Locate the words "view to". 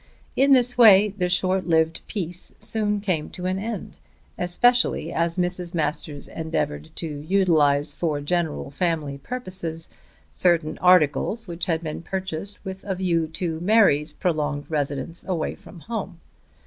12.95-13.59